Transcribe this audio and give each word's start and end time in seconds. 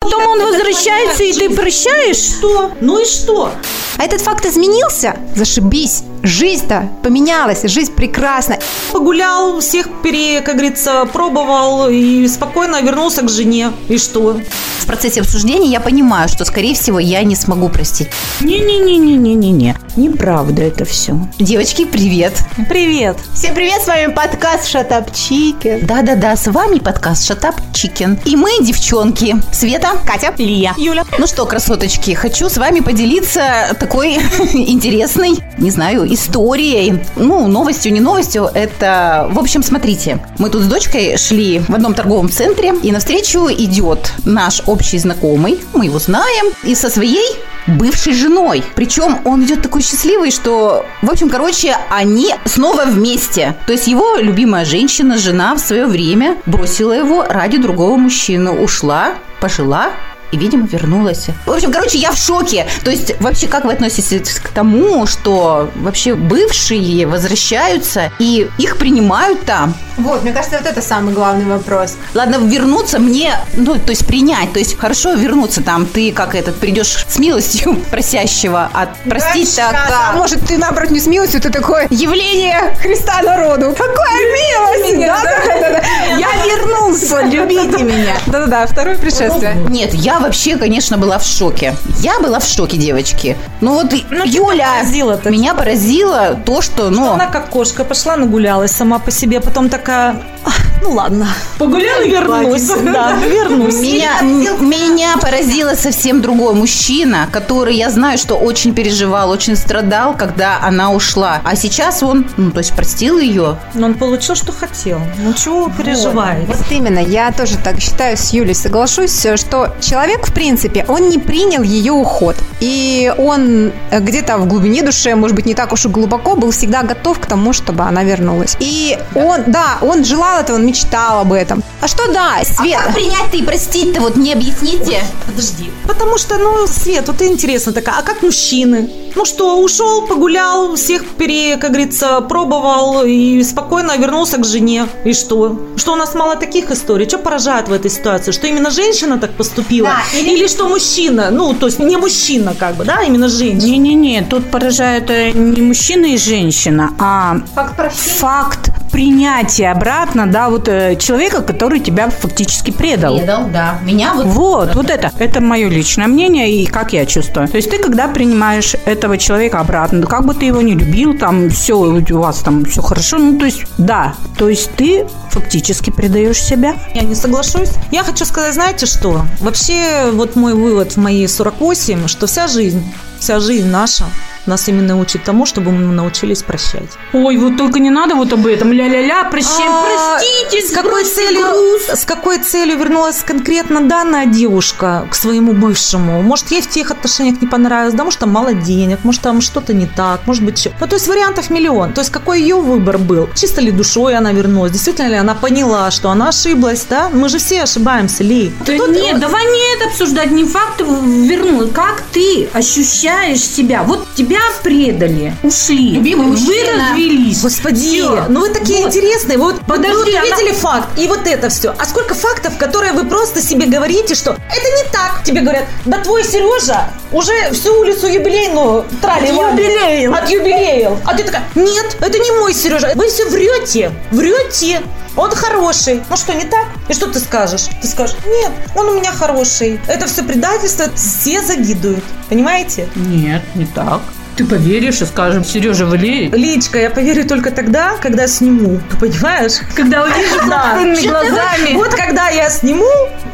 Потом 0.00 0.26
он 0.26 0.42
возвращается, 0.42 1.22
и 1.22 1.32
ты 1.32 1.48
прощаешь? 1.54 2.16
Что? 2.38 2.72
Ну 2.80 3.00
и 3.00 3.04
что? 3.06 3.52
А 3.96 4.04
этот 4.04 4.20
факт 4.20 4.44
изменился? 4.44 5.16
Зашибись. 5.34 6.02
Жизнь-то 6.22 6.88
поменялась, 7.02 7.62
жизнь 7.64 7.92
прекрасна. 7.92 8.58
Погулял, 8.92 9.60
всех 9.60 9.88
пере, 10.02 10.40
как 10.40 10.56
говорится, 10.56 11.06
пробовал 11.12 11.88
и 11.88 12.26
спокойно 12.26 12.82
вернулся 12.82 13.22
к 13.22 13.30
жене. 13.30 13.72
И 13.88 13.98
что? 13.98 14.40
В 14.80 14.86
процессе 14.86 15.20
обсуждения 15.20 15.68
я 15.68 15.80
понимаю, 15.80 16.28
что, 16.28 16.44
скорее 16.44 16.74
всего, 16.74 16.98
я 16.98 17.22
не 17.22 17.36
смогу 17.36 17.68
простить. 17.68 18.08
Не-не-не-не-не-не. 18.40 19.76
Неправда 19.96 20.62
это 20.62 20.84
все. 20.84 21.18
Девочки, 21.38 21.84
привет. 21.84 22.32
Привет. 22.68 23.16
Всем 23.34 23.54
привет, 23.54 23.82
с 23.82 23.86
вами 23.86 24.12
подкаст 24.12 24.68
Шатапчики. 24.68 25.80
Да-да-да, 25.82 26.36
с 26.36 26.46
вами 26.46 26.78
подкаст 26.78 27.26
Шатап 27.26 27.56
Чикен. 27.74 28.18
И 28.24 28.36
мы, 28.36 28.50
девчонки, 28.60 29.36
Света, 29.52 29.90
Катя, 30.06 30.32
Лия. 30.38 30.74
Юля. 30.76 31.04
Ну 31.18 31.26
что, 31.26 31.44
красоточки, 31.46 32.14
хочу 32.14 32.48
с 32.48 32.56
вами 32.56 32.80
поделиться 32.80 33.76
такой 33.78 34.14
интересной, 34.54 35.32
не 35.58 35.70
знаю, 35.70 36.07
историей. 36.14 37.00
Ну, 37.16 37.46
новостью, 37.46 37.92
не 37.92 38.00
новостью, 38.00 38.48
это... 38.52 39.28
В 39.32 39.38
общем, 39.38 39.62
смотрите, 39.62 40.18
мы 40.38 40.50
тут 40.50 40.62
с 40.62 40.66
дочкой 40.66 41.16
шли 41.16 41.60
в 41.60 41.74
одном 41.74 41.94
торговом 41.94 42.30
центре, 42.30 42.74
и 42.82 42.92
навстречу 42.92 43.48
идет 43.50 44.12
наш 44.24 44.62
общий 44.66 44.98
знакомый, 44.98 45.60
мы 45.74 45.86
его 45.86 45.98
знаем, 45.98 46.52
и 46.62 46.74
со 46.74 46.90
своей 46.90 47.36
бывшей 47.66 48.14
женой. 48.14 48.62
Причем 48.74 49.18
он 49.24 49.44
идет 49.44 49.62
такой 49.62 49.82
счастливый, 49.82 50.30
что, 50.30 50.84
в 51.02 51.10
общем, 51.10 51.28
короче, 51.28 51.76
они 51.90 52.34
снова 52.44 52.84
вместе. 52.84 53.56
То 53.66 53.72
есть 53.72 53.86
его 53.86 54.16
любимая 54.16 54.64
женщина, 54.64 55.18
жена 55.18 55.54
в 55.54 55.58
свое 55.58 55.86
время 55.86 56.36
бросила 56.46 56.92
его 56.92 57.22
ради 57.22 57.58
другого 57.58 57.96
мужчины, 57.96 58.50
ушла, 58.50 59.14
пожила 59.40 59.90
и, 60.32 60.36
видимо, 60.36 60.66
вернулась. 60.66 61.26
В 61.46 61.50
общем, 61.52 61.72
короче, 61.72 61.98
я 61.98 62.10
в 62.12 62.16
шоке. 62.18 62.66
То 62.84 62.90
есть, 62.90 63.18
вообще, 63.20 63.46
как 63.46 63.64
вы 63.64 63.72
относитесь 63.72 64.38
к 64.40 64.48
тому, 64.50 65.06
что 65.06 65.70
вообще 65.76 66.14
бывшие 66.14 67.06
возвращаются 67.06 68.10
и 68.18 68.48
их 68.58 68.76
принимают 68.78 69.44
там? 69.44 69.74
Вот, 69.96 70.22
мне 70.22 70.32
кажется, 70.32 70.58
вот 70.58 70.66
это 70.66 70.80
самый 70.80 71.12
главный 71.12 71.44
вопрос. 71.44 71.96
Ладно, 72.14 72.36
вернуться 72.36 72.98
мне, 73.00 73.34
ну, 73.54 73.74
то 73.78 73.90
есть 73.90 74.06
принять, 74.06 74.52
то 74.52 74.58
есть 74.60 74.78
хорошо 74.78 75.14
вернуться 75.14 75.62
там, 75.62 75.86
ты 75.86 76.12
как 76.12 76.34
этот 76.34 76.56
придешь 76.56 77.04
с 77.08 77.18
милостью 77.18 77.74
просящего, 77.90 78.70
а 78.72 78.88
простить-то 79.08 79.68
А 79.68 79.72
как? 79.72 80.16
может, 80.16 80.46
ты, 80.46 80.56
наоборот, 80.58 80.90
не 80.90 81.00
с 81.00 81.06
милостью, 81.06 81.40
ты 81.40 81.50
такое 81.50 81.86
явление 81.90 82.76
Христа 82.80 83.22
народу. 83.22 83.74
Какая 83.76 84.22
милость! 84.22 85.06
Да-да-да. 85.06 85.82
Я 86.16 86.28
вернулся, 86.46 87.22
любите 87.24 87.82
меня. 87.82 88.14
Да-да-да, 88.26 88.66
второе 88.66 88.96
пришествие. 88.96 89.54
Нет, 89.68 89.94
я 89.94 90.17
вообще, 90.18 90.56
конечно, 90.56 90.98
была 90.98 91.18
в 91.18 91.24
шоке. 91.24 91.74
Я 92.00 92.20
была 92.20 92.38
в 92.40 92.46
шоке, 92.46 92.76
девочки. 92.76 93.36
Ну 93.60 93.74
вот, 93.74 93.92
Юля, 93.92 94.80
поразило-то? 94.80 95.30
меня 95.30 95.54
поразило 95.54 96.38
то, 96.44 96.62
что, 96.62 96.90
ну... 96.90 97.12
Она 97.12 97.26
как 97.26 97.48
кошка 97.50 97.84
пошла, 97.84 98.16
нагулялась 98.16 98.72
сама 98.72 98.98
по 98.98 99.10
себе, 99.10 99.40
потом 99.40 99.68
такая, 99.68 100.22
«Ах, 100.44 100.54
ну 100.82 100.92
ладно, 100.92 101.28
погуляла 101.58 102.02
и 102.02 102.10
вернусь. 102.10 102.66
Да, 102.66 103.12
вернусь. 103.12 103.80
Меня, 103.80 104.20
меня 104.60 105.16
поразило 105.20 105.74
совсем 105.74 106.20
другой 106.22 106.54
мужчина, 106.54 107.28
который, 107.30 107.76
я 107.76 107.90
знаю, 107.90 108.18
что 108.18 108.36
очень 108.36 108.74
переживал, 108.74 109.30
очень 109.30 109.56
страдал, 109.56 110.16
когда 110.16 110.58
она 110.62 110.92
ушла. 110.92 111.40
А 111.44 111.56
сейчас 111.56 112.02
он, 112.02 112.26
ну, 112.36 112.50
то 112.50 112.58
есть 112.58 112.72
простил 112.72 113.18
ее. 113.18 113.56
Но 113.74 113.86
он 113.86 113.94
получил, 113.94 114.34
что 114.34 114.52
хотел. 114.52 115.00
Ну 115.18 115.32
чего 115.34 115.64
вы 115.64 115.72
переживаете? 115.72 116.46
Вот 116.46 116.66
именно, 116.70 116.98
я 116.98 117.32
тоже 117.32 117.56
так 117.58 117.80
считаю, 117.80 118.16
с 118.16 118.32
Юлей 118.32 118.54
соглашусь, 118.54 119.26
что 119.36 119.74
человек, 119.80 120.26
в 120.26 120.32
принципе, 120.32 120.84
он 120.88 121.08
не 121.08 121.18
принял 121.18 121.62
ее 121.62 121.92
уход. 121.92 122.36
И 122.60 123.12
он 123.18 123.72
э, 123.90 124.00
где-то 124.00 124.38
в 124.38 124.46
глубине 124.46 124.82
души, 124.82 125.14
может 125.14 125.36
быть, 125.36 125.46
не 125.46 125.54
так 125.54 125.72
уж 125.72 125.84
и 125.84 125.88
глубоко, 125.88 126.34
был 126.34 126.50
всегда 126.50 126.82
готов 126.82 127.18
к 127.20 127.26
тому, 127.26 127.52
чтобы 127.52 127.84
она 127.84 128.04
вернулась. 128.04 128.56
И 128.60 128.98
он, 129.14 129.44
да, 129.46 129.78
он 129.80 130.04
желал 130.04 130.40
этого, 130.40 130.56
он 130.56 130.67
мечтал 130.68 131.20
об 131.20 131.32
этом. 131.32 131.62
А 131.80 131.88
что 131.88 132.12
да, 132.12 132.38
Свет? 132.44 132.78
Как 132.78 132.94
принять-то 132.94 133.36
и 133.36 133.42
простить-то, 133.42 134.00
вот 134.00 134.16
не 134.16 134.32
объясните? 134.32 135.02
Подожди. 135.26 135.70
Потому 135.86 136.18
что, 136.18 136.36
ну, 136.38 136.66
Свет, 136.66 137.06
вот 137.06 137.22
интересно 137.22 137.72
такая, 137.72 137.96
а 137.98 138.02
как 138.02 138.22
мужчины? 138.22 138.90
Ну 139.14 139.24
что, 139.24 139.60
ушел, 139.60 140.06
погулял, 140.06 140.74
всех 140.76 141.04
пере, 141.16 141.56
как 141.56 141.70
говорится, 141.72 142.20
пробовал 142.20 143.04
и 143.04 143.42
спокойно 143.42 143.96
вернулся 143.96 144.36
к 144.38 144.44
жене. 144.44 144.86
И 145.04 145.12
что? 145.12 145.58
Что 145.76 145.92
у 145.92 145.96
нас 145.96 146.14
мало 146.14 146.36
таких 146.36 146.70
историй? 146.70 147.08
Что 147.08 147.18
поражает 147.18 147.68
в 147.68 147.72
этой 147.72 147.90
ситуации? 147.90 148.32
Что 148.32 148.46
именно 148.46 148.70
женщина 148.70 149.18
так 149.18 149.32
поступила? 149.32 149.88
Да, 149.88 150.18
или... 150.18 150.46
что 150.46 150.68
мужчина? 150.68 151.30
Ну, 151.30 151.54
то 151.54 151.66
есть 151.66 151.78
не 151.78 151.96
мужчина, 151.96 152.54
как 152.58 152.76
бы, 152.76 152.84
да, 152.84 153.02
именно 153.02 153.28
женщина. 153.28 153.70
Не-не-не, 153.70 154.22
тут 154.22 154.50
поражает 154.50 155.10
э, 155.10 155.30
не 155.32 155.62
мужчина 155.62 156.06
и 156.06 156.16
женщина, 156.18 156.90
а 156.98 157.36
Факт 157.54 157.76
прощения. 157.76 158.14
факт 158.18 158.70
принятия 158.90 159.70
обратно, 159.70 160.26
да, 160.26 160.48
вот 160.50 160.68
э, 160.68 160.96
человека, 160.96 161.42
который 161.42 161.80
тебя 161.80 162.10
фактически 162.10 162.70
предал. 162.70 163.18
Предал, 163.18 163.48
да. 163.52 163.78
Меня 163.84 164.14
вот... 164.14 164.26
Вот, 164.26 164.74
вот 164.74 164.90
это. 164.90 165.10
Это 165.18 165.40
мое 165.40 165.68
личное 165.68 166.06
мнение 166.06 166.50
и 166.50 166.66
как 166.66 166.92
я 166.92 167.06
чувствую. 167.06 167.48
То 167.48 167.56
есть 167.56 167.70
ты, 167.70 167.78
когда 167.78 168.08
принимаешь 168.08 168.74
этого 168.84 169.18
человека 169.18 169.60
обратно, 169.60 170.06
как 170.06 170.24
бы 170.24 170.34
ты 170.34 170.46
его 170.46 170.60
не 170.60 170.74
любил, 170.74 171.16
там 171.16 171.50
все 171.50 171.74
у 171.74 172.18
вас 172.18 172.38
там 172.38 172.64
все 172.64 172.82
хорошо, 172.82 173.18
ну 173.18 173.38
то 173.38 173.44
есть 173.44 173.64
да, 173.78 174.14
то 174.36 174.48
есть 174.48 174.70
ты 174.76 175.06
фактически 175.30 175.90
предаешь 175.90 176.42
себя. 176.42 176.74
Я 176.94 177.02
не 177.02 177.14
соглашусь. 177.14 177.70
Я 177.90 178.02
хочу 178.02 178.24
сказать, 178.24 178.54
знаете 178.54 178.86
что? 178.86 179.22
Вообще, 179.40 180.10
вот 180.12 180.36
мой 180.36 180.54
вывод 180.54 180.92
в 180.92 180.96
мои 180.96 181.26
48, 181.26 182.08
что 182.08 182.26
вся 182.26 182.46
жизнь, 182.48 182.82
вся 183.20 183.40
жизнь 183.40 183.68
наша 183.68 184.04
нас 184.48 184.68
именно 184.68 184.98
учит 184.98 185.22
тому, 185.24 185.46
чтобы 185.46 185.70
мы 185.72 185.92
научились 185.92 186.42
прощать. 186.42 186.98
Ой, 187.12 187.36
вот 187.36 187.56
только 187.56 187.78
не 187.78 187.90
надо 187.90 188.14
вот 188.14 188.32
об 188.32 188.46
этом. 188.46 188.72
Ля-ля-ля, 188.72 189.24
прощаем, 189.30 189.70
А, 189.72 189.84
простите, 189.84 190.37
с 190.52 190.70
какой 190.72 191.04
целью, 191.04 191.46
груз. 191.46 191.82
с 192.00 192.04
какой 192.04 192.38
целью 192.38 192.78
вернулась 192.78 193.22
конкретно 193.24 193.80
данная 193.82 194.26
девушка 194.26 195.06
к 195.10 195.14
своему 195.14 195.52
бывшему? 195.52 196.22
Может, 196.22 196.50
ей 196.50 196.60
в 196.62 196.68
тех 196.68 196.90
отношениях 196.90 197.40
не 197.40 197.46
понравилось, 197.48 197.94
да, 197.94 198.04
может, 198.04 198.20
там 198.20 198.30
мало 198.30 198.54
денег, 198.54 199.00
может, 199.04 199.22
там 199.22 199.40
что-то 199.40 199.74
не 199.74 199.86
так, 199.86 200.26
может 200.26 200.44
быть, 200.44 200.58
что. 200.58 200.72
Ну, 200.80 200.86
то 200.86 200.96
есть 200.96 201.06
вариантов 201.08 201.50
миллион. 201.50 201.92
То 201.92 202.00
есть 202.00 202.10
какой 202.10 202.40
ее 202.40 202.56
выбор 202.56 202.98
был? 202.98 203.28
Чисто 203.34 203.60
ли 203.60 203.70
душой 203.70 204.14
она 204.16 204.32
вернулась? 204.32 204.72
Действительно 204.72 205.08
ли 205.08 205.14
она 205.16 205.34
поняла, 205.34 205.90
что 205.90 206.10
она 206.10 206.28
ошиблась, 206.28 206.84
да? 206.88 207.08
Мы 207.12 207.28
же 207.28 207.38
все 207.38 207.62
ошибаемся, 207.62 208.24
Ли. 208.24 208.52
Да 208.66 208.76
нет, 208.76 209.20
давай 209.20 209.44
не 209.44 209.76
это 209.76 209.90
обсуждать, 209.90 210.30
не 210.30 210.44
факт 210.44 210.80
вернул. 210.80 211.68
Как 211.68 212.02
ты 212.12 212.48
ощущаешь 212.52 213.40
себя? 213.40 213.82
Вот 213.82 214.06
тебя 214.14 214.40
предали, 214.62 215.34
ушли. 215.42 215.90
Любимый 215.96 216.26
Вы 216.26 216.32
мужчина. 216.32 216.88
развелись. 216.90 217.42
Господи, 217.42 217.80
Всё. 218.00 218.24
ну 218.28 218.40
вы 218.40 218.50
такие 218.50 218.78
Вот. 218.84 218.88
интересные. 218.94 219.38
Вот 219.38 219.56
Подожди, 219.66 220.14
она- 220.16 220.36
увидели 220.38 220.54
факт, 220.54 220.88
и 220.98 221.06
вот 221.06 221.26
это 221.26 221.48
все. 221.48 221.74
А 221.78 221.84
сколько 221.84 222.14
фактов, 222.14 222.56
которые 222.58 222.92
вы 222.92 223.04
просто 223.04 223.40
себе 223.40 223.66
говорите, 223.66 224.14
что 224.14 224.32
это 224.32 224.68
не 224.76 224.90
так. 224.90 225.22
Тебе 225.24 225.40
говорят, 225.40 225.64
да 225.84 225.98
твой 225.98 226.24
Сережа 226.24 226.90
уже 227.12 227.32
всю 227.52 227.78
улицу 227.80 228.06
юбилейную 228.06 228.84
трали 229.00 229.28
юбилеил. 229.28 230.14
От 230.14 230.28
юбилеев. 230.30 230.98
А 231.04 231.16
ты 231.16 231.24
такая, 231.24 231.42
нет, 231.54 231.96
это 232.00 232.18
не 232.18 232.30
мой 232.32 232.54
Сережа. 232.54 232.92
Вы 232.94 233.08
все 233.08 233.28
врете, 233.28 233.92
врете. 234.10 234.82
Он 235.16 235.30
хороший. 235.30 236.02
Ну 236.08 236.16
что, 236.16 236.32
не 236.34 236.44
так? 236.44 236.66
И 236.88 236.94
что 236.94 237.08
ты 237.08 237.18
скажешь? 237.18 237.66
Ты 237.82 237.88
скажешь, 237.88 238.16
нет, 238.24 238.52
он 238.76 238.88
у 238.88 238.94
меня 238.94 239.10
хороший. 239.10 239.80
Это 239.88 240.06
все 240.06 240.22
предательство, 240.22 240.86
все 240.94 241.42
завидуют. 241.42 242.04
Понимаете? 242.28 242.88
Нет, 242.94 243.42
не 243.54 243.66
так. 243.66 244.00
Ты 244.38 244.44
поверишь 244.44 245.02
и 245.02 245.04
скажем, 245.04 245.42
Сережа, 245.44 245.84
вылей. 245.84 246.28
Личка, 246.30 246.78
я 246.78 246.90
поверю 246.90 247.26
только 247.26 247.50
тогда, 247.50 247.96
когда 248.00 248.28
сниму. 248.28 248.80
Понимаешь? 249.00 249.54
Когда 249.74 250.06
Да. 250.48 250.76
собственными 250.78 251.08
глазами. 251.08 251.74
Вот 251.74 251.92
когда 251.96 252.28
я 252.28 252.48
сниму 252.48 252.86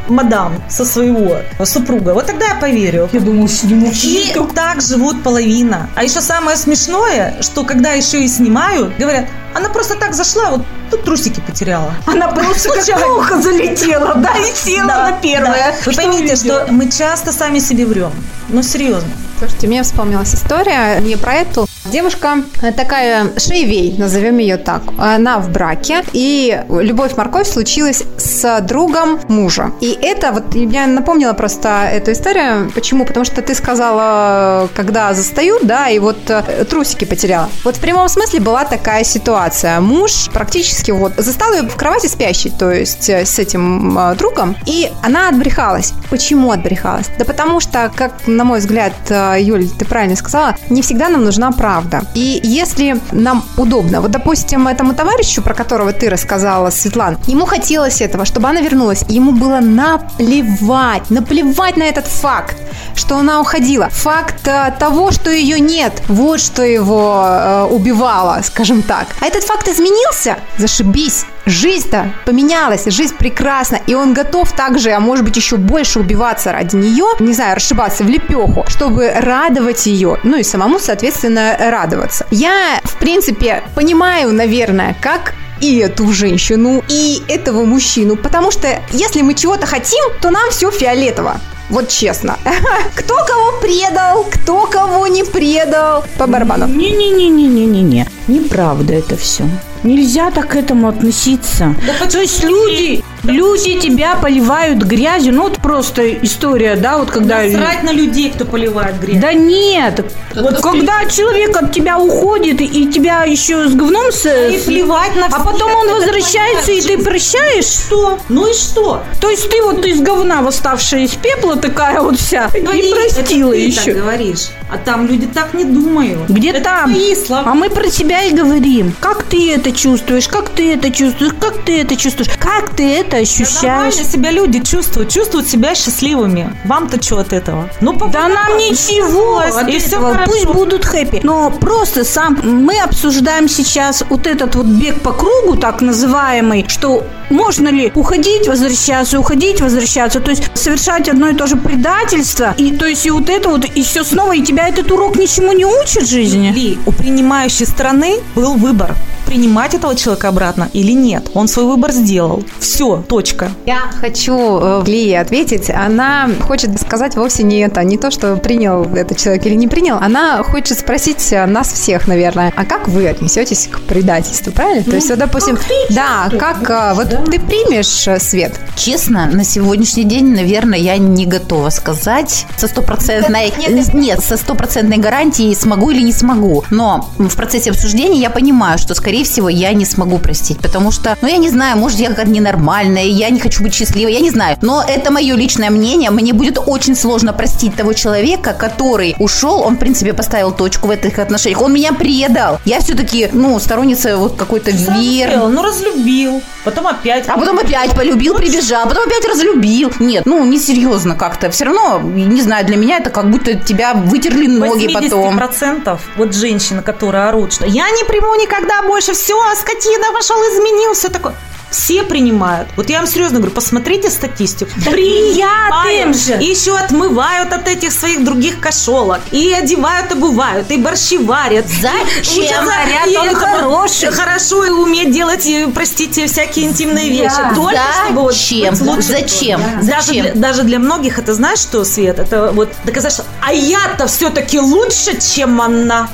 мадам 0.07 0.53
со 0.69 0.85
своего 0.85 1.37
супруга, 1.63 2.13
вот 2.13 2.25
тогда 2.25 2.45
я 2.47 2.55
поверю. 2.55 3.09
Я 3.11 3.19
думал, 3.19 3.47
сниму 3.47 3.91
И 4.03 4.33
так 4.53 4.81
живут 4.81 5.23
половина. 5.23 5.89
А 5.95 6.03
еще 6.03 6.21
самое 6.21 6.57
смешное, 6.57 7.35
что 7.41 7.63
когда 7.63 7.91
еще 7.91 8.23
и 8.23 8.27
снимают, 8.27 8.97
говорят, 8.97 9.25
она 9.53 9.69
просто 9.69 9.95
так 9.95 10.13
зашла, 10.13 10.51
вот 10.51 10.61
тут 10.91 11.03
трусики 11.05 11.39
потеряла. 11.39 11.93
Она 12.05 12.27
просто 12.31 12.69
как 12.69 13.07
муха 13.07 13.41
залетела, 13.41 14.15
да, 14.15 14.33
и 14.37 14.53
села 14.55 14.87
Да, 14.87 15.09
на 15.09 15.17
первое. 15.21 15.71
да. 15.71 15.75
Вы 15.85 15.91
Что 15.93 16.01
поймите, 16.01 16.35
что 16.35 16.67
мы 16.69 16.91
часто 16.91 17.31
сами 17.31 17.59
себе 17.59 17.85
врем. 17.85 18.11
Ну, 18.49 18.61
серьезно. 18.63 19.09
Слушайте, 19.39 19.67
мне 19.67 19.83
вспомнилась 19.83 20.33
история 20.33 20.99
не 21.01 21.15
про 21.17 21.33
эту 21.35 21.67
Девушка 21.85 22.37
э, 22.63 22.71
такая 22.71 23.27
шейвей, 23.37 23.95
назовем 23.99 24.39
ее 24.39 24.57
так. 24.57 24.81
Она 24.97 25.37
в 25.37 25.51
браке, 25.51 26.03
и 26.13 26.59
любовь-морковь 26.67 27.47
случилась 27.47 28.03
с 28.17 28.61
другом 28.61 29.19
мужа. 29.27 29.71
И 29.81 29.95
это 30.01 30.31
вот 30.31 30.55
я 30.55 30.87
напомнила 30.87 31.33
просто 31.33 31.87
эту 31.91 32.13
историю. 32.13 32.71
Почему? 32.73 33.05
Потому 33.05 33.23
что 33.23 33.43
ты 33.43 33.53
сказала, 33.53 34.67
когда 34.73 35.13
застают, 35.13 35.67
да, 35.67 35.87
и 35.89 35.99
вот 35.99 36.17
э, 36.27 36.65
трусики 36.67 37.05
потеряла. 37.05 37.49
Вот 37.63 37.77
в 37.77 37.79
прямом 37.79 38.09
смысле 38.09 38.39
была 38.39 38.65
такая 38.65 39.03
ситуация. 39.03 39.79
Муж 39.79 40.29
практически 40.33 40.89
вот 40.89 41.13
застал 41.17 41.53
ее 41.53 41.69
в 41.69 41.75
кровати 41.75 42.07
спящей, 42.07 42.49
то 42.49 42.71
есть 42.71 43.09
э, 43.09 43.25
с 43.25 43.37
этим 43.37 43.95
другом, 44.17 44.55
и 44.65 44.89
она 45.03 45.29
отбрехалась. 45.29 45.93
Почему 46.09 46.51
отбрехалась? 46.51 47.11
Да 47.19 47.25
потому 47.25 47.59
что, 47.59 47.91
как 47.95 48.25
на 48.25 48.43
мой 48.43 48.57
взгляд, 48.57 48.93
Юль, 49.37 49.67
ты 49.69 49.85
правильно 49.85 50.15
сказала, 50.15 50.55
не 50.69 50.81
всегда 50.81 51.09
нам 51.09 51.23
нужна 51.23 51.51
правда. 51.51 51.74
И 52.13 52.39
если 52.43 52.99
нам 53.11 53.43
удобно, 53.57 54.01
вот, 54.01 54.11
допустим, 54.11 54.67
этому 54.67 54.93
товарищу, 54.93 55.41
про 55.41 55.53
которого 55.53 55.91
ты 55.91 56.09
рассказала, 56.09 56.69
Светлана, 56.69 57.17
ему 57.27 57.45
хотелось 57.45 58.01
этого, 58.01 58.25
чтобы 58.25 58.49
она 58.49 58.61
вернулась, 58.61 59.03
ему 59.09 59.31
было 59.31 59.59
наплевать, 59.59 61.09
наплевать 61.09 61.77
на 61.77 61.83
этот 61.83 62.05
факт, 62.07 62.57
что 62.95 63.17
она 63.17 63.41
уходила. 63.41 63.89
Факт 63.89 64.49
того, 64.79 65.11
что 65.11 65.29
ее 65.29 65.59
нет, 65.59 66.01
вот 66.07 66.39
что 66.39 66.63
его 66.63 67.25
э, 67.25 67.63
убивало, 67.71 68.41
скажем 68.43 68.81
так. 68.81 69.07
А 69.21 69.25
этот 69.25 69.43
факт 69.43 69.67
изменился? 69.67 70.37
Зашибись. 70.57 71.25
Жизнь-то 71.45 72.11
поменялась, 72.25 72.85
жизнь 72.85 73.15
прекрасна, 73.15 73.79
и 73.85 73.93
он 73.93 74.13
готов 74.13 74.51
также, 74.51 74.91
а 74.91 74.99
может 74.99 75.23
быть 75.23 75.37
еще 75.37 75.57
больше 75.57 75.99
убиваться 75.99 76.51
ради 76.51 76.75
нее, 76.75 77.05
не 77.19 77.33
знаю, 77.33 77.55
расшибаться 77.55 78.03
в 78.03 78.07
лепеху, 78.07 78.65
чтобы 78.67 79.11
радовать 79.11 79.85
ее, 79.85 80.17
ну 80.23 80.37
и 80.37 80.43
самому, 80.43 80.79
соответственно, 80.79 81.55
радоваться. 81.59 82.25
Я, 82.31 82.79
в 82.83 82.95
принципе, 82.97 83.63
понимаю, 83.75 84.33
наверное, 84.33 84.95
как 84.99 85.33
и 85.61 85.77
эту 85.77 86.11
женщину, 86.11 86.83
и 86.89 87.21
этого 87.27 87.63
мужчину, 87.63 88.15
потому 88.15 88.51
что 88.51 88.79
если 88.91 89.21
мы 89.21 89.35
чего-то 89.35 89.67
хотим, 89.67 90.03
то 90.21 90.31
нам 90.31 90.49
все 90.49 90.71
фиолетово. 90.71 91.39
Вот 91.69 91.89
честно. 91.89 92.37
Кто 92.95 93.15
кого 93.25 93.59
предал, 93.59 94.23
кто 94.25 94.67
кого 94.67 95.07
не 95.07 95.23
предал. 95.23 96.05
По 96.17 96.27
барабану. 96.27 96.67
Не-не-не-не-не-не. 96.67 98.07
Неправда 98.27 98.93
это 98.93 99.17
все. 99.17 99.45
Нельзя 99.85 100.31
так 100.31 100.47
к 100.47 100.55
этому 100.55 100.87
относиться. 100.87 101.75
Да 101.85 102.07
То 102.07 102.19
есть 102.19 102.43
люди, 102.43 103.03
люди 103.25 103.79
тебя 103.79 104.15
поливают 104.15 104.79
грязью. 104.79 105.33
Ну, 105.33 105.43
вот 105.43 105.57
просто 105.57 106.13
история, 106.13 106.75
да, 106.75 106.97
вот 106.97 107.11
когда... 107.11 107.47
Срать 107.49 107.83
на 107.83 107.91
людей, 107.91 108.31
кто 108.31 108.45
поливает 108.45 108.99
грязь. 108.99 109.19
Да 109.19 109.33
нет. 109.33 110.05
Вот 110.35 110.61
когда 110.61 111.05
человек 111.05 111.55
от 111.55 111.73
тебя 111.73 111.99
уходит 111.99 112.61
и 112.61 112.87
тебя 112.91 113.23
еще 113.23 113.67
с 113.67 113.73
говном... 113.73 114.11
С... 114.11 114.25
И 114.25 114.59
плевать 114.65 115.15
на 115.15 115.27
А 115.27 115.43
потом 115.43 115.71
он 115.71 115.89
возвращается, 115.89 116.71
и 116.71 116.81
ты 116.81 116.97
прощаешь? 116.97 117.65
Что? 117.65 118.19
Ну 118.29 118.47
и 118.47 118.53
что? 118.53 119.03
То 119.21 119.29
есть 119.29 119.49
ты 119.49 119.61
вот 119.61 119.85
из 119.85 120.01
говна 120.01 120.41
восставшая 120.41 121.01
из 121.01 121.15
пепла 121.15 121.55
такая 121.55 122.01
вот 122.01 122.19
вся 122.19 122.49
и 122.53 122.61
простила 122.61 123.53
еще. 123.53 123.93
так 123.93 123.95
говоришь. 123.95 124.49
А 124.71 124.77
там 124.77 125.07
люди 125.07 125.27
так 125.27 125.53
не 125.53 125.63
думают. 125.63 126.27
Где 126.27 126.49
это 126.49 126.61
там? 126.61 126.91
Твои 126.91 127.15
слова. 127.15 127.43
А 127.45 127.53
мы 127.53 127.69
про 127.69 127.87
тебя 127.87 128.23
и 128.23 128.33
говорим. 128.33 128.93
Как 128.99 129.23
ты 129.23 129.53
это 129.53 129.71
чувствуешь? 129.71 130.27
Как 130.27 130.49
ты 130.49 130.73
это 130.73 130.91
чувствуешь? 130.91 131.33
Как 131.39 131.63
ты 131.63 131.81
это 131.81 131.95
чувствуешь? 131.95 132.31
Как 132.39 132.75
ты 132.75 132.83
это 132.95 133.14
Да 133.15 133.21
ощущаешь? 133.21 133.63
нормально 133.63 134.03
себя 134.03 134.31
люди 134.31 134.59
чувствуют, 134.59 135.09
чувствуют 135.09 135.47
себя 135.47 135.75
счастливыми. 135.75 136.49
Вам-то 136.65 137.01
что 137.01 137.19
от 137.19 137.33
этого? 137.33 137.69
Ну, 137.81 137.93
Да 137.93 138.27
нам 138.27 138.57
ничего 138.57 139.37
от 139.39 139.67
и 139.69 139.79
все 139.79 139.97
этого. 139.97 140.13
хорошо. 140.13 140.31
Пусть 140.31 140.45
будут 140.45 140.85
хэппи. 140.85 141.21
Но 141.23 141.51
просто 141.51 142.03
сам 142.03 142.37
мы 142.43 142.79
обсуждаем 142.79 143.47
сейчас 143.47 144.03
вот 144.09 144.27
этот 144.27 144.55
вот 144.55 144.65
бег 144.65 145.01
по 145.01 145.11
кругу, 145.11 145.55
так 145.55 145.81
называемый, 145.81 146.65
что 146.67 147.03
можно 147.29 147.69
ли 147.69 147.91
уходить, 147.95 148.47
возвращаться, 148.47 149.19
уходить, 149.19 149.61
возвращаться, 149.61 150.19
то 150.19 150.31
есть 150.31 150.43
совершать 150.53 151.09
одно 151.09 151.29
и 151.29 151.33
то 151.33 151.47
же 151.47 151.55
предательство, 151.55 152.53
и 152.57 152.71
то 152.71 152.85
есть 152.85 153.05
и 153.05 153.11
вот 153.11 153.29
это 153.29 153.49
вот, 153.49 153.65
и 153.65 153.83
все 153.83 154.03
снова, 154.03 154.35
и 154.35 154.41
тебя 154.43 154.67
этот 154.67 154.91
урок 154.91 155.15
ничему 155.15 155.51
не 155.53 155.65
учит 155.65 156.03
в 156.03 156.09
жизни. 156.09 156.51
Ли, 156.51 156.77
у 156.85 156.91
принимающей 156.91 157.65
стороны 157.65 158.17
был 158.35 158.53
выбор, 158.55 158.95
принимать 159.25 159.73
этого 159.73 159.95
человека 159.95 160.29
обратно 160.29 160.69
или 160.73 160.91
нет. 160.91 161.29
Он 161.33 161.47
свой 161.47 161.65
выбор 161.65 161.91
сделал. 161.91 162.43
Все, 162.59 163.03
точка. 163.07 163.51
Я 163.65 163.91
хочу 163.99 164.35
э, 164.61 164.83
Лии 164.85 165.13
ответить. 165.13 165.69
Она 165.69 166.29
хочет 166.41 166.79
сказать 166.81 167.15
вовсе 167.15 167.43
не 167.43 167.59
это, 167.59 167.83
не 167.83 167.97
то, 167.97 168.11
что 168.11 168.35
принял 168.37 168.83
этот 168.83 169.17
человек 169.17 169.45
или 169.45 169.55
не 169.55 169.67
принял. 169.67 169.97
Она 169.97 170.43
хочет 170.43 170.79
спросить 170.79 171.31
э, 171.31 171.45
нас 171.45 171.71
всех, 171.71 172.07
наверное, 172.07 172.53
а 172.55 172.65
как 172.65 172.87
вы 172.87 173.07
отнесетесь 173.07 173.67
к 173.71 173.81
предательству, 173.81 174.51
правильно? 174.51 174.83
то 174.83 174.95
есть, 174.95 175.09
вот, 175.09 175.19
допустим, 175.19 175.57
да, 175.89 176.29
как 176.37 176.69
э, 176.69 176.93
вот 176.93 177.09
ты 177.09 177.39
примешь 177.39 178.21
свет? 178.21 178.59
Честно, 178.75 179.25
на 179.27 179.43
сегодняшний 179.43 180.03
день, 180.03 180.35
наверное, 180.35 180.79
я 180.79 180.97
не 180.97 181.25
готова 181.25 181.69
сказать 181.69 182.45
со 182.57 182.67
стопроцентной... 182.67 183.53
Нет, 183.93 184.21
со 184.21 184.37
стопроцентной 184.37 184.97
гарантией, 184.97 185.55
смогу 185.55 185.91
или 185.91 186.01
не 186.01 186.11
смогу. 186.11 186.63
Но 186.69 187.09
в 187.17 187.35
процессе 187.35 187.71
обсуждения 187.71 188.19
я 188.19 188.29
понимаю, 188.29 188.77
что, 188.77 188.93
скорее 189.15 189.23
всего, 189.23 189.47
я 189.47 189.71
не 189.71 189.85
смогу 189.85 190.17
простить, 190.17 190.59
потому 190.59 190.91
что, 190.91 191.17
ну, 191.21 191.29
я 191.29 191.37
не 191.37 191.49
знаю, 191.49 191.77
может, 191.77 191.99
я 191.99 192.09
какая-то 192.09 192.31
ненормальная, 192.31 193.05
я 193.05 193.29
не 193.29 193.39
хочу 193.39 193.63
быть 193.63 193.73
счастливой, 193.73 194.11
я 194.11 194.19
не 194.19 194.29
знаю. 194.29 194.57
Но 194.61 194.83
это 194.85 195.09
мое 195.09 195.35
личное 195.35 195.69
мнение. 195.69 196.09
Мне 196.09 196.33
будет 196.33 196.57
очень 196.65 196.97
сложно 196.97 197.31
простить 197.31 197.75
того 197.77 197.93
человека, 197.93 198.53
который 198.53 199.15
ушел, 199.17 199.61
он, 199.61 199.75
в 199.75 199.79
принципе, 199.79 200.13
поставил 200.13 200.51
точку 200.51 200.87
в 200.87 200.91
этих 200.91 201.17
отношениях. 201.19 201.61
Он 201.61 201.71
меня 201.71 201.93
предал. 201.93 202.59
Я 202.65 202.81
все-таки, 202.81 203.29
ну, 203.31 203.57
сторонница 203.59 204.17
вот 204.17 204.35
какой-то 204.35 204.71
веры. 204.71 205.37
Ну, 205.37 205.61
разлюбил. 205.63 206.41
Потом 206.65 206.87
опять. 206.87 207.25
А 207.27 207.37
потом 207.37 207.59
опять 207.59 207.95
полюбил, 207.95 208.35
прибежал, 208.35 208.89
потом 208.89 209.05
опять 209.05 209.23
разлюбил. 209.25 209.93
Нет, 209.99 210.25
ну, 210.25 210.43
несерьезно 210.43 211.15
как-то. 211.15 211.49
Все 211.51 211.65
равно, 211.65 212.01
не 212.01 212.41
знаю, 212.41 212.65
для 212.65 212.75
меня 212.75 212.97
это 212.97 213.11
как 213.11 213.29
будто 213.29 213.53
тебя 213.53 213.93
вытерли 213.93 214.47
ноги 214.47 214.91
потом. 214.91 215.37
процентов 215.37 216.01
вот 216.17 216.33
женщины, 216.33 216.81
которые 216.81 217.25
орут, 217.25 217.53
что 217.53 217.65
я 217.65 217.89
не 217.91 218.03
приму 218.03 218.33
никогда 218.35 218.81
больше, 218.81 219.04
все, 219.13 219.55
скотина 219.55 220.11
пошел, 220.13 220.37
изменил, 220.37 220.93
все 220.93 221.09
такое. 221.09 221.35
Все 221.71 222.03
принимают. 222.03 222.69
Вот 222.77 222.89
я 222.89 222.99
вам 222.99 223.07
серьезно 223.07 223.39
говорю, 223.39 223.53
посмотрите 223.53 224.09
статистику. 224.09 224.71
приятным 224.85 226.13
же. 226.13 226.37
И 226.41 226.45
еще 226.45 226.77
отмывают 226.77 227.51
от 227.51 227.67
этих 227.67 227.91
своих 227.91 228.23
других 228.23 228.61
кошелок. 228.61 229.19
И 229.31 229.51
одевают, 229.51 230.11
обувают, 230.11 230.71
и 230.71 230.77
борщи 230.77 231.17
варят. 231.17 231.65
Зачем? 231.67 232.63
Говорят, 232.63 233.07
и 233.07 233.17
он 233.17 233.35
хороший. 233.35 234.11
Хорошо 234.11 234.63
и 234.63 234.69
уметь 234.69 235.11
делать, 235.11 235.45
простите, 235.73 236.27
всякие 236.27 236.67
интимные 236.67 237.09
вещи. 237.09 237.35
Только 237.55 237.81
чтобы 238.05 238.21
вот 238.21 238.33
Зачем? 238.33 238.71
быть 238.71 238.81
лучше. 238.81 239.01
Зачем? 239.01 239.61
Даже 239.81 240.07
Зачем? 240.07 240.23
для, 240.23 240.33
даже 240.35 240.63
для 240.63 240.79
многих 240.79 241.19
это 241.19 241.33
знаешь 241.33 241.59
что, 241.59 241.83
Свет? 241.83 242.19
Это 242.19 242.51
вот 242.53 242.69
доказать, 242.85 243.11
что 243.11 243.25
а 243.41 243.51
я-то 243.51 244.07
все-таки 244.07 244.59
лучше, 244.59 245.19
чем 245.19 245.61
она. 245.61 246.09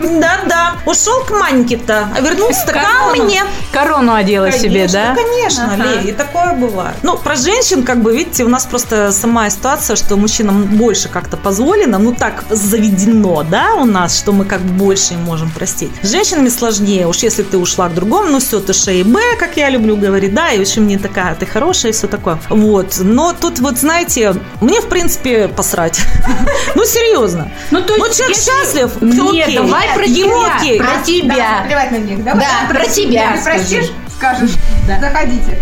Да-да. 0.00 0.74
Ушел 0.86 1.22
к 1.24 1.30
Маньке-то, 1.30 2.08
а 2.14 2.20
вернулся 2.20 2.66
ко 2.66 3.14
мне. 3.14 3.44
Корону 3.72 4.14
одела 4.14 4.50
себе, 4.50 4.88
да? 4.88 5.14
Конечно, 5.14 5.76
Лея, 5.76 6.00
и 6.02 6.12
такое 6.12 6.54
бывает. 6.54 6.96
Ну, 7.02 7.16
про 7.16 7.36
женщин, 7.36 7.82
как 7.84 8.02
бы, 8.02 8.16
видите, 8.16 8.44
у 8.44 8.48
нас 8.48 8.66
просто 8.66 9.12
сама 9.12 9.48
ситуация, 9.50 9.96
что 9.96 10.16
мужчинам 10.16 10.64
больше 10.64 11.08
как-то 11.08 11.36
позволено, 11.36 11.98
ну, 11.98 12.14
так 12.14 12.44
заведено, 12.50 13.44
да, 13.44 13.74
у 13.74 13.84
нас, 13.84 14.18
что 14.18 14.32
мы 14.32 14.44
как 14.44 14.60
больше 14.60 15.14
им 15.14 15.20
можем 15.20 15.50
простить. 15.50 15.90
С 16.02 16.10
женщинами 16.10 16.48
сложнее, 16.48 17.06
уж 17.06 17.18
если 17.18 17.42
ты 17.42 17.58
ушла 17.58 17.88
к 17.88 17.94
другому, 17.94 18.28
ну, 18.30 18.40
все, 18.40 18.58
ты 18.60 18.72
шеи 18.72 19.02
Б, 19.02 19.20
как 19.38 19.56
я 19.56 19.70
люблю 19.70 19.96
говорить, 19.96 20.34
да, 20.34 20.50
и 20.50 20.58
в 20.58 20.62
общем 20.62 20.86
не 20.86 20.98
такая, 20.98 21.34
ты 21.34 21.46
хорошая 21.46 21.92
и 21.92 21.94
все 21.94 22.08
такое. 22.08 22.38
Вот, 22.48 22.96
но 23.00 23.32
тут 23.32 23.60
вот, 23.60 23.78
знаете, 23.78 24.34
мне, 24.60 24.80
в 24.80 24.88
принципе, 24.88 25.48
посрать. 25.48 26.00
Ну, 26.74 26.84
серьезно. 26.84 27.50
Ну, 27.70 27.82
то 27.82 27.94
Вот 27.98 28.08
есть, 28.08 28.20
если- 28.40 28.50
счастлив, 28.80 28.90
Нет, 29.00 29.44
окей. 29.46 29.56
давай 29.56 29.88
про 29.94 30.04
Ему 30.04 30.44
тебя, 30.44 30.56
окей. 30.56 30.78
про 30.78 31.02
тебя. 31.04 31.62
Плевать 31.66 31.90
на 31.92 31.96
них. 31.96 32.24
Да, 32.24 32.34
про 32.68 32.86
тебя 32.86 33.32
Ты 33.36 33.44
простишь, 33.44 33.92
скажешь. 34.16 34.50
Заходите. 34.86 35.58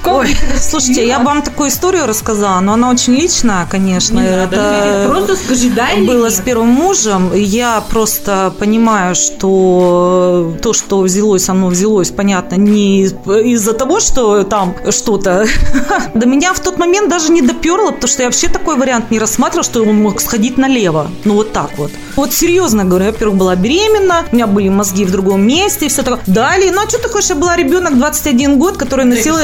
Ой, 0.07 0.37
слушайте, 0.61 1.07
я 1.07 1.19
бы 1.19 1.25
вам 1.27 1.43
такую 1.43 1.69
историю 1.71 2.07
рассказала, 2.07 2.61
но 2.61 2.75
она 2.75 2.91
очень 2.91 3.15
личная, 3.15 3.67
конечно. 3.71 4.21
это 4.21 5.07
Просто 5.09 5.37
скажи, 5.37 5.71
да 5.71 5.91
или 5.93 6.07
было 6.07 6.25
нет? 6.27 6.35
с 6.35 6.41
первым 6.41 6.69
мужем. 6.69 7.33
и 7.33 7.41
Я 7.41 7.83
просто 7.89 8.53
понимаю, 8.59 9.15
что 9.15 10.55
то, 10.63 10.73
что 10.73 11.01
взялось 11.01 11.45
со 11.45 11.55
мной, 11.55 11.71
взялось, 11.71 12.11
понятно, 12.11 12.57
не 12.57 13.03
из- 13.03 13.15
из-за 13.45 13.73
того, 13.73 14.01
что 14.01 14.45
там 14.45 14.75
что-то. 14.91 15.47
До 16.15 16.27
меня 16.27 16.53
в 16.53 16.61
тот 16.61 16.79
момент 16.79 17.09
даже 17.09 17.33
не 17.33 17.43
доперло, 17.43 17.91
потому 17.93 18.09
что 18.09 18.23
я 18.23 18.29
вообще 18.29 18.49
такой 18.49 18.77
вариант 18.77 19.11
не 19.11 19.19
рассматривала, 19.19 19.65
что 19.65 19.83
он 19.83 20.03
мог 20.03 20.21
сходить 20.21 20.59
налево. 20.59 21.11
Ну, 21.25 21.35
вот 21.35 21.53
так 21.53 21.71
вот. 21.79 21.91
Вот 22.17 22.33
серьезно 22.33 22.85
говорю, 22.85 23.07
я, 23.07 23.13
во-первых, 23.13 23.39
была 23.39 23.57
беременна, 23.57 24.25
у 24.31 24.35
меня 24.35 24.47
были 24.47 24.69
мозги 24.69 25.05
в 25.05 25.11
другом 25.11 25.47
месте, 25.47 25.87
и 25.87 25.89
все 25.89 26.03
такое. 26.03 26.21
Далее, 26.27 26.73
ну, 26.73 26.83
а 26.85 26.89
что 26.89 26.99
ты 26.99 27.09
хочешь, 27.09 27.31
я 27.31 27.37
была 27.37 27.57
ребенок 27.57 27.97
21 27.99 28.59
год, 28.59 28.77
который 28.77 29.05
носила... 29.05 29.39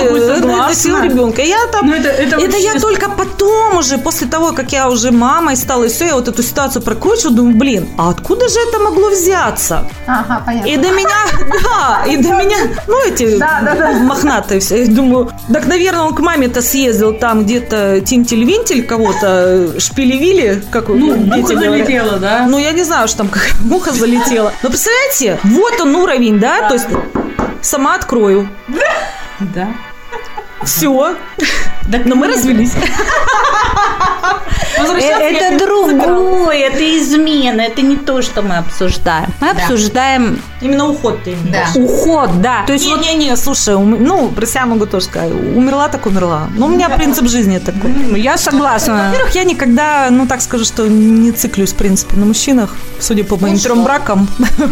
э, 0.52 0.57
носил 0.69 0.99
ребенка. 1.02 1.42
Я 1.42 1.59
там, 1.73 1.87
Ну, 1.87 1.95
это- 1.95 2.09
это 2.09 2.37
это 2.37 2.40
вообще 2.40 2.62
я 2.62 2.80
только 2.80 3.11
потом 3.11 3.76
уже, 3.78 3.99
после 3.99 4.26
того, 4.26 4.52
как 4.52 4.73
я 4.73 4.88
уже 4.88 5.11
мамой 5.11 5.57
стала, 5.57 5.85
и 5.85 5.88
все, 5.88 6.07
я 6.07 6.14
вот 6.14 6.28
эту 6.28 6.42
ситуацию 6.42 6.83
прокручиваю, 6.83 7.35
думаю, 7.37 7.57
блин, 7.57 7.88
а 7.99 8.11
откуда 8.11 8.49
же 8.49 8.59
это 8.69 8.78
могло 8.78 9.11
взяться? 9.11 9.88
Ага, 10.07 10.42
понятно. 10.47 10.69
И 10.69 10.76
до 10.76 10.88
меня, 10.90 11.16
да, 11.64 12.04
и 12.07 12.16
до 12.16 12.28
меня, 12.30 12.57
ну, 12.87 12.97
эти 13.07 13.38
мохнатые 14.04 14.61
все. 14.61 14.85
Я 14.85 14.90
думаю, 14.95 15.30
так, 15.52 15.66
наверное, 15.66 16.02
он 16.02 16.14
к 16.14 16.21
маме-то 16.21 16.62
съездил, 16.62 17.14
там 17.14 17.45
где-то 17.45 18.00
тинтель-винтель 18.00 18.85
кого-то 18.87 19.78
шпилевили, 19.80 20.62
как 20.71 20.88
Ну, 20.88 21.16
дети 21.16 21.37
муха 21.40 21.54
говорят. 21.54 21.73
залетела, 21.87 22.19
да? 22.19 22.47
Ну, 22.49 22.59
я 22.59 22.73
не 22.73 22.85
знаю, 22.85 23.09
что 23.09 23.19
там 23.19 23.28
как 23.28 23.42
муха 23.61 23.92
залетела. 23.92 24.52
Но 24.62 24.69
представляете, 24.69 25.38
вот 25.45 25.80
он 25.80 25.95
уровень, 25.97 26.38
да? 26.38 26.69
То 26.69 26.75
есть 26.75 26.87
сама 27.62 27.95
открою. 27.95 28.49
Да. 29.54 29.69
Все. 30.64 31.17
Но 32.05 32.14
мы 32.14 32.29
развелись. 32.29 32.73
Это 34.76 35.59
другое, 35.59 36.69
это 36.69 36.99
измена, 36.99 37.61
это 37.61 37.83
не 37.83 37.97
то, 37.97 38.23
что 38.23 38.43
мы 38.43 38.57
обсуждаем. 38.59 39.33
Мы 39.40 39.50
обсуждаем 39.50 40.40
Именно 40.61 40.88
уход 40.88 41.23
ты 41.25 41.33
имеешь. 41.33 41.50
Да. 41.75 41.81
уход, 41.81 42.43
да. 42.43 42.64
То 42.67 42.73
есть 42.73 42.87
вот 42.87 43.00
Не-не-не, 43.00 43.37
слушай, 43.37 43.75
ум- 43.75 43.97
ну, 44.02 44.29
про 44.29 44.47
себя 44.47 44.67
могу 44.67 44.87
тоже 44.87 45.07
сказать. 45.07 45.31
Умерла, 45.33 45.88
так 45.88 46.07
умерла. 46.07 46.49
Ну, 46.57 46.67
у 46.67 46.69
меня 46.69 46.88
принцип 46.88 47.29
жизни 47.29 47.59
такой. 47.59 48.21
я 48.21 48.37
согласна. 48.37 49.07
Во-первых, 49.11 49.35
я 49.35 49.45
никогда, 49.45 50.09
ну, 50.11 50.26
так 50.26 50.43
скажу, 50.43 50.64
что 50.64 50.87
не 50.88 51.33
циклюсь, 51.33 51.73
в 51.73 51.76
принципе, 51.76 52.17
на 52.17 52.26
мужчинах, 52.26 52.75
судя 52.99 53.25
по 53.25 53.37
моим 53.37 53.59
трем 53.59 53.85
бракам. 53.85 54.29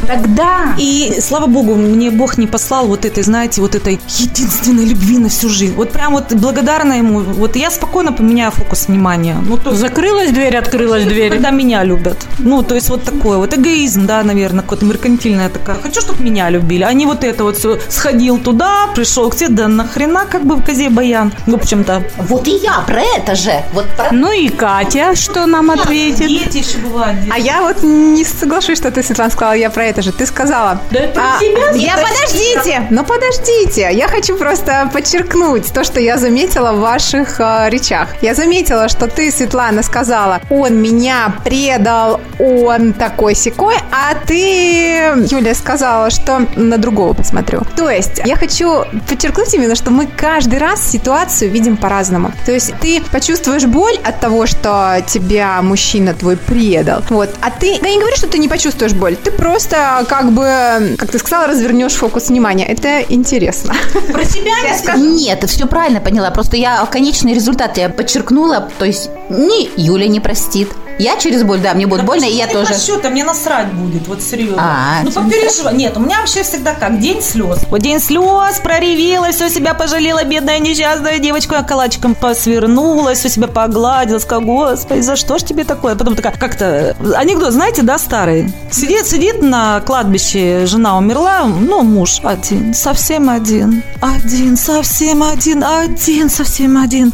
Тогда 0.06 0.74
И, 0.78 1.18
слава 1.20 1.46
богу, 1.46 1.74
мне 1.74 2.10
Бог 2.10 2.38
не 2.38 2.46
послал 2.46 2.86
вот 2.86 3.04
этой, 3.04 3.22
знаете, 3.22 3.60
вот 3.60 3.74
этой 3.74 4.00
единственной 4.18 4.84
любви 4.84 5.18
на 5.18 5.28
всю 5.28 5.48
жизнь. 5.48 5.74
Вот 5.74 5.92
прям 5.92 6.12
вот 6.12 6.32
благодарна 6.32 6.94
ему. 6.94 7.20
Вот 7.20 7.56
я 7.56 7.70
спокойно 7.70 8.12
поменяю 8.12 8.50
фокус 8.50 8.88
внимания. 8.88 9.36
Ну, 9.48 9.56
то 9.56 9.74
закрылась 9.74 10.30
дверь, 10.30 10.56
открылась 10.56 11.04
дверь. 11.04 11.30
когда 11.30 11.50
меня 11.50 11.84
любят. 11.84 12.16
Ну, 12.38 12.62
то 12.62 12.74
есть 12.74 12.88
вот 12.90 13.04
такое 13.04 13.38
вот 13.38 13.54
эгоизм, 13.54 14.06
да, 14.06 14.22
наверное, 14.22 14.62
какое-то 14.62 14.84
меркантильная 14.84 15.48
такая. 15.48 15.77
Хочу, 15.78 16.00
чтобы 16.00 16.22
меня 16.22 16.50
любили, 16.50 16.82
а 16.82 16.92
не 16.92 17.06
вот 17.06 17.24
это 17.24 17.44
вот 17.44 17.56
все. 17.56 17.78
Сходил 17.88 18.38
туда, 18.38 18.88
пришел 18.94 19.30
к 19.30 19.36
тебе, 19.36 19.48
да 19.50 19.68
нахрена 19.68 20.26
как 20.26 20.44
бы 20.44 20.56
в 20.56 20.64
козе 20.64 20.90
баян. 20.90 21.32
В 21.46 21.54
общем-то. 21.54 22.02
Вот 22.18 22.46
и 22.48 22.56
я 22.56 22.80
про 22.86 23.00
это 23.00 23.34
же. 23.34 23.62
Вот 23.72 23.86
про... 23.96 24.08
Ну 24.12 24.32
и 24.32 24.48
Катя, 24.48 25.14
что 25.14 25.46
нам 25.46 25.70
ответит? 25.70 26.26
Дети 26.28 26.58
еще 26.58 26.78
бывают. 26.78 27.18
А 27.30 27.38
я 27.38 27.62
вот 27.62 27.82
не 27.82 28.24
соглашусь, 28.24 28.78
что 28.78 28.90
ты, 28.90 29.02
Светлана, 29.02 29.30
сказала, 29.30 29.54
я 29.54 29.70
про 29.70 29.84
это 29.84 30.02
же. 30.02 30.12
Ты 30.12 30.26
сказала. 30.26 30.80
Да 30.90 31.00
это 31.00 31.20
А, 31.20 31.42
я 31.74 31.96
подождите, 31.96 32.86
ну 32.90 33.04
подождите. 33.04 33.90
Я 33.92 34.08
хочу 34.08 34.36
просто 34.36 34.90
подчеркнуть 34.92 35.72
то, 35.72 35.84
что 35.84 36.00
я 36.00 36.18
заметила 36.18 36.72
в 36.72 36.80
ваших 36.80 37.40
э, 37.40 37.68
речах. 37.70 38.08
Я 38.22 38.34
заметила, 38.34 38.88
что 38.88 39.06
ты, 39.08 39.30
Светлана, 39.30 39.82
сказала, 39.82 40.40
он 40.50 40.76
меня 40.76 41.34
предал, 41.44 42.20
он 42.38 42.92
такой 42.92 43.34
секой, 43.34 43.76
а 43.98 44.14
ты, 44.14 45.26
Юля, 45.30 45.54
сказала, 45.54 46.10
что 46.10 46.46
на 46.56 46.78
другого 46.78 47.12
посмотрю. 47.12 47.62
То 47.76 47.90
есть 47.90 48.20
я 48.24 48.36
хочу 48.36 48.84
подчеркнуть 49.08 49.52
именно, 49.54 49.74
что 49.74 49.90
мы 49.90 50.06
каждый 50.06 50.58
раз 50.58 50.88
ситуацию 50.88 51.50
видим 51.50 51.76
по-разному. 51.76 52.32
То 52.46 52.52
есть 52.52 52.72
ты 52.80 53.02
почувствуешь 53.02 53.64
боль 53.66 53.96
от 54.04 54.20
того, 54.20 54.46
что 54.46 55.02
тебя 55.06 55.60
мужчина 55.62 56.14
твой 56.14 56.36
предал. 56.36 57.02
Вот. 57.10 57.30
А 57.40 57.50
ты, 57.50 57.72
я 57.72 57.90
не 57.90 57.98
говорю, 57.98 58.16
что 58.16 58.28
ты 58.28 58.38
не 58.38 58.48
почувствуешь 58.48 58.92
боль. 58.92 59.16
Ты 59.16 59.30
просто 59.30 60.06
как 60.08 60.32
бы, 60.32 60.96
как 60.98 61.10
ты 61.10 61.18
сказала, 61.18 61.48
развернешь 61.48 61.94
фокус 61.94 62.28
внимания. 62.28 62.66
Это 62.66 63.00
интересно. 63.08 63.74
Про 64.12 64.24
себя 64.24 64.96
Нет, 64.96 65.40
ты 65.40 65.46
все 65.46 65.66
правильно 65.66 66.00
поняла. 66.00 66.30
Просто 66.30 66.56
я 66.56 66.84
конечный 66.86 67.34
результат 67.34 67.76
я 67.78 67.88
подчеркнула. 67.88 68.70
То 68.78 68.84
есть 68.84 69.10
ни 69.28 69.68
Юля 69.80 70.08
не 70.08 70.20
простит. 70.20 70.68
Я 70.98 71.16
через 71.16 71.44
боль, 71.44 71.60
да, 71.60 71.74
мне 71.74 71.86
будет 71.86 72.04
больно, 72.04 72.24
и 72.24 72.32
я 72.32 72.48
тоже. 72.48 72.74
Счета, 72.74 73.08
мне 73.08 73.24
насрать 73.24 73.72
будет, 73.72 74.08
вот 74.08 74.20
серьезно. 74.20 74.56
А, 74.60 75.02
ну, 75.04 75.12
попереживай. 75.12 75.74
Нет, 75.74 75.96
у 75.96 76.00
меня 76.00 76.18
вообще 76.18 76.42
всегда 76.42 76.74
как? 76.74 76.98
День 76.98 77.22
слез. 77.22 77.60
Вот 77.70 77.80
день 77.80 78.00
слез, 78.00 78.58
проревела, 78.62 79.30
все 79.30 79.48
себя 79.48 79.74
пожалела, 79.74 80.24
бедная 80.24 80.58
несчастная 80.58 81.18
девочку. 81.20 81.54
Я 81.54 81.62
калачиком 81.62 82.16
посвернула, 82.16 83.14
все 83.14 83.28
себя 83.28 83.46
погладила, 83.46 84.18
сказала, 84.18 84.44
господи, 84.44 85.00
за 85.00 85.14
что 85.14 85.38
ж 85.38 85.42
тебе 85.44 85.64
такое? 85.64 85.94
Потом 85.94 86.16
такая, 86.16 86.32
как-то, 86.32 86.96
анекдот, 87.16 87.52
знаете, 87.52 87.82
да, 87.82 87.98
старый? 87.98 88.52
Сидит, 88.72 89.06
сидит 89.06 89.40
на 89.40 89.80
кладбище, 89.80 90.66
жена 90.66 90.98
умерла, 90.98 91.44
ну, 91.44 91.82
муж 91.82 92.20
один, 92.24 92.74
совсем 92.74 93.30
один. 93.30 93.84
Один, 94.00 94.56
совсем 94.56 95.22
один, 95.22 95.62
один, 95.62 96.28
совсем 96.28 96.76
один. 96.76 97.12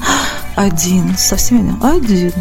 Один, 0.56 1.16
совсем 1.18 1.78
один, 1.82 1.82
один. 1.82 2.32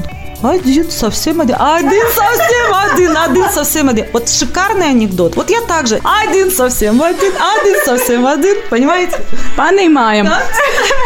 Один 0.43 0.91
совсем 0.91 1.39
один. 1.39 1.55
Один 1.57 2.03
совсем 2.13 2.75
один. 2.75 3.17
Один 3.17 3.49
совсем 3.49 3.89
один. 3.89 4.05
Вот 4.11 4.29
шикарный 4.29 4.89
анекдот. 4.89 5.37
Вот 5.37 5.49
я 5.49 5.61
также. 5.61 6.01
Один 6.03 6.51
совсем 6.51 7.01
один. 7.01 7.31
Один 7.33 7.85
совсем 7.85 8.27
один. 8.27 8.57
Понимаете? 8.69 9.17
Понимаем. 9.55 10.29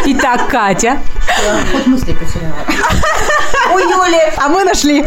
Итак, 0.06 0.48
Катя. 0.48 1.00
Хоть 1.72 1.86
мысли 1.86 2.14
потеряла. 2.14 2.54
У 3.74 3.78
Юли. 3.78 4.32
А 4.36 4.48
мы 4.48 4.64
нашли. 4.64 5.06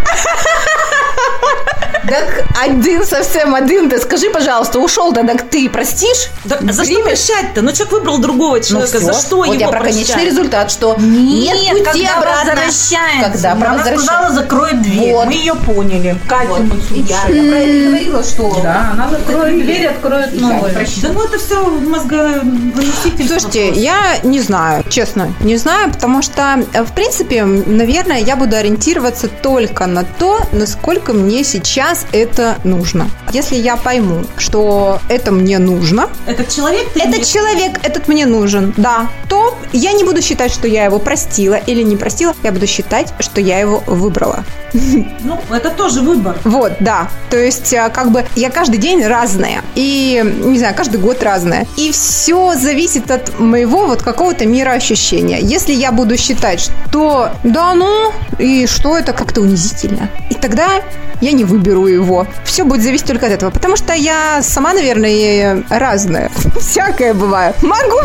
Так 2.08 2.46
один 2.62 3.06
совсем 3.06 3.54
один. 3.56 3.90
Ты 3.90 4.00
скажи, 4.00 4.30
пожалуйста, 4.30 4.80
ушел 4.80 5.14
то 5.14 5.24
так 5.26 5.44
ты 5.50 5.70
простишь? 5.70 6.30
Да, 6.46 6.58
за 6.62 6.84
что 6.86 7.00
прощать-то? 7.02 7.62
Ну, 7.62 7.72
человек 7.72 7.92
выбрал 7.92 8.18
другого 8.18 8.56
Ну 8.58 8.62
человека. 8.64 8.98
всё. 8.98 9.14
за 9.14 9.14
что 9.14 9.36
вот 9.38 9.46
его 9.46 9.56
я 9.56 9.68
про 9.68 9.80
прощать? 9.82 10.08
конечный 10.08 10.26
результат, 10.26 10.72
что 10.72 10.96
нет, 11.00 11.56
пути 11.78 11.84
когда 11.84 12.18
обратно. 12.18 12.52
возвращается. 12.52 13.32
Когда 13.50 13.52
Она 13.52 13.86
сказала, 13.86 14.34
закроет 14.34 14.82
дверь. 14.82 15.14
Вот. 15.14 15.26
Мы 15.28 15.34
ее 15.34 15.56
поняли. 15.56 16.16
Катя, 16.28 16.48
Вот. 16.50 16.60
мы 16.62 16.82
слушаем. 16.82 17.06
Я, 17.06 17.16
я 17.28 17.52
про 17.52 17.58
это 17.60 17.88
говорила, 17.90 18.24
что... 18.24 18.60
Да, 18.64 18.90
она 18.94 19.10
закроет 19.10 19.54
дверь, 19.64 19.88
откроет 19.88 20.34
новую. 20.40 20.74
Да 20.74 21.10
ну 21.14 21.24
это 21.24 21.38
все 21.38 21.64
мозговыносительство. 21.66 23.40
Слушайте, 23.40 23.70
я 23.70 24.18
не 24.24 24.40
знаю, 24.40 24.84
честно, 24.90 25.34
не 25.42 25.58
знаю, 25.58 25.92
потому 25.92 26.22
что, 26.22 26.64
э, 26.74 26.84
в 26.84 26.94
принципе, 26.94 27.44
наверное, 27.44 28.20
я 28.20 28.36
буду 28.36 28.56
ориентироваться 28.56 29.28
только 29.28 29.86
на 29.86 30.04
то, 30.04 30.40
насколько 30.52 31.14
мне 31.14 31.44
сейчас 31.44 31.91
это 32.12 32.58
нужно. 32.64 33.10
Если 33.34 33.56
я 33.56 33.76
пойму, 33.78 34.24
что 34.38 35.00
это 35.10 35.32
мне 35.32 35.60
нужно, 35.60 36.10
Этот 36.26 36.50
человек... 36.50 36.88
этот 36.96 37.26
человек, 37.26 37.80
этот 37.84 38.08
мне 38.08 38.26
нужен, 38.26 38.74
да, 38.78 39.10
то 39.52 39.78
я 39.78 39.94
не 39.94 40.04
буду 40.04 40.22
считать, 40.22 40.52
что 40.52 40.68
я 40.68 40.86
его 40.86 41.00
простила 41.00 41.56
или 41.56 41.82
не 41.84 41.98
простила, 41.98 42.34
я 42.44 42.52
буду 42.52 42.68
считать, 42.68 43.14
что 43.20 43.42
я 43.42 43.60
его 43.60 43.84
выбрала. 43.88 44.44
Ну, 45.24 45.40
это 45.52 45.70
тоже 45.70 46.02
выбор. 46.02 46.38
Вот, 46.44 46.74
да. 46.80 47.10
То 47.30 47.38
есть, 47.38 47.74
а, 47.74 47.90
как 47.90 48.12
бы, 48.12 48.26
я 48.36 48.50
каждый 48.50 48.78
день 48.78 49.06
разная. 49.06 49.62
И, 49.76 50.22
не 50.44 50.58
знаю, 50.58 50.74
каждый 50.76 51.00
год 51.00 51.22
разная. 51.22 51.68
И 51.78 51.92
все 51.92 52.56
зависит 52.56 53.12
от 53.12 53.40
моего 53.40 53.86
вот 53.86 54.02
какого-то 54.02 54.46
мироощущения. 54.46 55.38
Если 55.38 55.74
я 55.74 55.92
буду 55.92 56.18
считать, 56.18 56.60
что 56.60 57.30
да 57.44 57.74
ну, 57.74 58.12
и 58.40 58.66
что 58.66 58.98
это 58.98 59.14
как-то 59.14 59.42
унизительно. 59.42 60.10
И 60.30 60.36
тогда 60.36 60.82
я 61.22 61.32
не 61.32 61.46
выберу 61.46 61.88
его. 61.88 62.28
Все 62.44 62.64
будет 62.64 62.82
зависеть 62.82 63.08
только 63.08 63.28
от 63.28 63.32
этого. 63.32 63.52
Потому 63.52 63.76
что 63.76 63.94
я 63.94 64.42
сама, 64.42 64.74
наверное, 64.74 65.64
разная. 65.70 66.32
Всякое 66.60 67.14
бывает. 67.14 67.56
Могу 67.62 68.00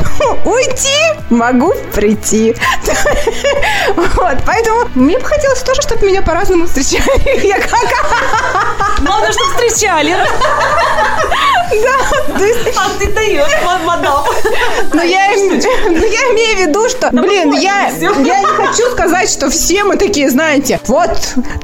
уйти, 0.44 1.20
могу 1.36 1.72
прийти. 1.94 2.54
Вот, 3.96 4.36
поэтому 4.44 4.88
мне 4.94 5.18
бы 5.18 5.24
хотелось 5.24 5.60
тоже, 5.62 5.82
чтобы 5.82 6.06
меня 6.06 6.22
по-разному 6.22 6.66
встречали. 6.66 7.46
Я 7.46 7.58
как 7.60 7.70
Главное, 9.00 9.30
чтобы 9.32 9.50
встречали. 9.52 10.16
Да, 11.70 12.38
то 12.38 12.44
есть, 12.44 12.76
А 12.76 12.88
ты 12.98 13.12
даешь, 13.12 13.62
ма- 13.64 13.78
мадам. 13.84 14.24
ну 14.94 15.02
я, 15.02 15.30
ну, 15.36 15.96
я 15.96 16.22
имею 16.32 16.56
в 16.56 16.60
виду, 16.68 16.88
что, 16.88 17.10
блин, 17.10 17.52
я, 17.54 17.88
я 17.90 18.40
не 18.40 18.46
хочу 18.56 18.90
сказать, 18.92 19.28
что 19.28 19.50
все 19.50 19.82
мы 19.84 19.96
такие, 19.96 20.30
знаете, 20.30 20.80
вот, 20.86 21.10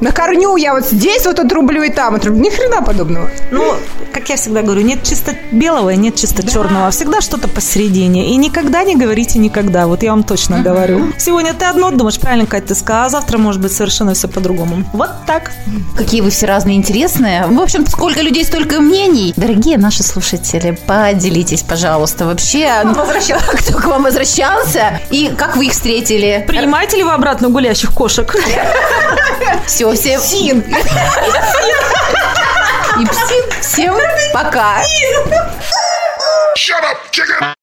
на 0.01 0.11
корню 0.11 0.57
я 0.57 0.73
вот 0.73 0.85
здесь 0.85 1.25
вот 1.25 1.39
отрублю 1.39 1.83
и 1.83 1.89
там 1.89 2.15
отрублю. 2.15 2.41
Ни 2.43 2.49
хрена 2.49 2.81
подобного. 2.81 3.29
Ну, 3.51 3.75
как 4.13 4.27
я 4.29 4.35
всегда 4.35 4.61
говорю, 4.61 4.81
нет 4.81 5.03
чисто 5.03 5.35
белого 5.51 5.91
и 5.91 5.95
нет 5.95 6.15
чисто 6.15 6.43
черного. 6.47 6.91
Всегда 6.91 7.21
что-то 7.21 7.47
посередине. 7.47 8.27
И 8.31 8.35
никогда 8.35 8.83
не 8.83 8.95
говорите 8.95 9.39
никогда. 9.53 9.85
Вот 9.85 10.01
я 10.03 10.11
вам 10.11 10.23
точно 10.23 10.59
говорю. 10.61 11.13
Сегодня 11.19 11.53
ты 11.53 11.65
одно 11.65 11.91
думаешь, 11.91 12.19
правильно, 12.19 12.47
Катя, 12.47 12.69
ты 12.69 12.75
сказала, 12.75 13.05
а 13.05 13.09
завтра 13.09 13.37
может 13.37 13.61
быть 13.61 13.71
совершенно 13.71 14.13
все 14.15 14.27
по-другому. 14.27 14.83
Вот 14.93 15.11
так. 15.27 15.51
Какие 15.95 16.21
вы 16.21 16.31
все 16.31 16.47
разные 16.47 16.77
интересные. 16.77 17.45
В 17.45 17.61
общем, 17.61 17.85
сколько 17.85 18.21
людей, 18.21 18.43
столько 18.45 18.79
мнений. 18.79 19.33
Дорогие 19.37 19.77
наши 19.77 20.01
слушатели, 20.01 20.71
поделитесь, 20.87 21.61
пожалуйста, 21.61 22.25
вообще. 22.25 22.81
ну, 22.83 22.95
Кто 23.53 23.77
к 23.77 23.85
вам 23.85 24.03
возвращался 24.03 24.99
и 25.11 25.29
как 25.37 25.55
вы 25.55 25.67
их 25.67 25.73
встретили. 25.73 26.43
Принимаете 26.47 26.97
ли 26.97 27.03
вы 27.03 27.11
обратно 27.11 27.49
гулящих 27.49 27.93
кошек? 27.93 28.35
Все, 29.67 29.93
все. 29.93 30.17
Псин. 30.19 30.59
И 32.99 33.05
псин. 33.05 33.43
Всем 33.61 33.95
пока. 34.33 34.81
Shut 36.55 36.83
up, 36.83 36.97
chicken! 37.11 37.43